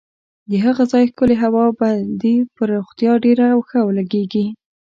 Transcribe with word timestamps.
د 0.49 0.51
هغه 0.65 0.83
ځای 0.91 1.03
ښکلې 1.11 1.35
هوا 1.43 1.65
به 1.77 1.89
دې 2.21 2.35
پر 2.55 2.67
روغتیا 2.75 3.11
ډېره 3.25 3.45
ښه 3.67 3.79
ولګېږي. 3.83 4.45